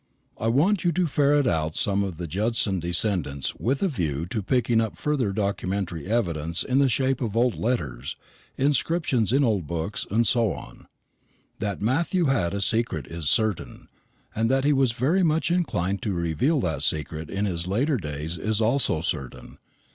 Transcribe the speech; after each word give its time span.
"I 0.39 0.47
want 0.47 0.83
you 0.83 0.91
to 0.93 1.05
ferret 1.05 1.45
out 1.45 1.75
some 1.75 2.01
of 2.03 2.17
the 2.17 2.25
Judson 2.25 2.79
descendants 2.79 3.53
with 3.57 3.83
a 3.83 3.87
view 3.87 4.25
to 4.31 4.41
picking 4.41 4.81
up 4.81 4.97
further 4.97 5.31
documentary 5.31 6.07
evidence 6.07 6.63
in 6.63 6.79
the 6.79 6.89
shape 6.89 7.21
of 7.21 7.37
old 7.37 7.53
letters, 7.53 8.15
inscriptions 8.57 9.31
in 9.31 9.43
old 9.43 9.67
books, 9.67 10.07
and 10.09 10.25
so 10.25 10.53
on. 10.53 10.87
That 11.59 11.83
Matthew 11.83 12.25
had 12.25 12.55
a 12.55 12.61
secret 12.61 13.05
is 13.05 13.29
certain; 13.29 13.89
and 14.33 14.49
that 14.49 14.63
he 14.65 14.73
was 14.73 14.91
very 14.93 15.21
much 15.21 15.51
inclined 15.51 16.01
to 16.01 16.13
reveal 16.13 16.59
that 16.61 16.81
secret 16.81 17.29
in 17.29 17.45
his 17.45 17.67
later 17.67 17.97
days 17.97 18.39
is 18.39 18.59
also 18.59 19.01
certain. 19.01 19.59